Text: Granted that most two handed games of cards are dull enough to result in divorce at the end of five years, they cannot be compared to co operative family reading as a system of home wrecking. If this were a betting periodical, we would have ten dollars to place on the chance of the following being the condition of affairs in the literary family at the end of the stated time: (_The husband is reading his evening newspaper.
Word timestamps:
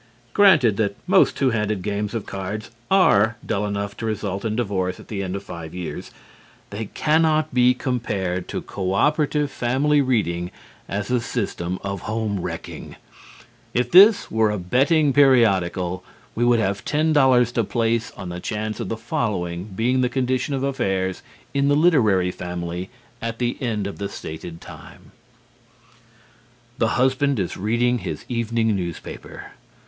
Granted 0.33 0.77
that 0.77 0.95
most 1.05 1.37
two 1.37 1.51
handed 1.51 1.83
games 1.83 2.15
of 2.15 2.25
cards 2.25 2.71
are 2.89 3.37
dull 3.45 3.67
enough 3.67 3.95
to 3.97 4.05
result 4.07 4.43
in 4.43 4.55
divorce 4.55 4.99
at 4.99 5.09
the 5.09 5.21
end 5.21 5.35
of 5.35 5.43
five 5.43 5.75
years, 5.75 6.09
they 6.71 6.85
cannot 6.85 7.53
be 7.53 7.75
compared 7.75 8.47
to 8.47 8.63
co 8.63 8.93
operative 8.95 9.51
family 9.51 10.01
reading 10.01 10.49
as 10.89 11.11
a 11.11 11.19
system 11.19 11.77
of 11.83 12.01
home 12.01 12.39
wrecking. 12.39 12.95
If 13.75 13.91
this 13.91 14.31
were 14.31 14.49
a 14.49 14.57
betting 14.57 15.13
periodical, 15.13 16.03
we 16.33 16.45
would 16.45 16.57
have 16.59 16.83
ten 16.83 17.13
dollars 17.13 17.51
to 17.51 17.63
place 17.63 18.09
on 18.17 18.29
the 18.29 18.39
chance 18.39 18.79
of 18.79 18.89
the 18.89 18.97
following 18.97 19.65
being 19.65 20.01
the 20.01 20.09
condition 20.09 20.55
of 20.55 20.63
affairs 20.63 21.21
in 21.53 21.67
the 21.67 21.75
literary 21.75 22.31
family 22.31 22.89
at 23.21 23.37
the 23.37 23.55
end 23.61 23.85
of 23.85 23.99
the 23.99 24.09
stated 24.09 24.61
time: 24.61 25.11
(_The 26.79 26.87
husband 26.97 27.39
is 27.39 27.55
reading 27.55 27.99
his 27.99 28.25
evening 28.27 28.75
newspaper. 28.75 29.51